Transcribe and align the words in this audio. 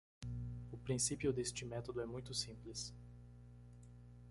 O 0.71 0.79
princípio 0.79 1.31
deste 1.31 1.63
método 1.63 2.01
é 2.01 2.07
muito 2.07 2.33
simples 2.33 2.91